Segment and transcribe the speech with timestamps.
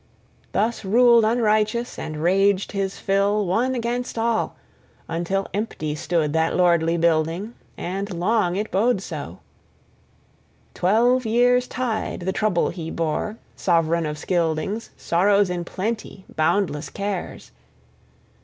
[0.51, 4.55] Thus ruled unrighteous and raged his fill one against all;
[5.07, 9.41] until empty stood that lordly building, and long it bode so.
[10.73, 17.51] Twelve years' tide the trouble he bore, sovran of Scyldings, sorrows in plenty, boundless cares.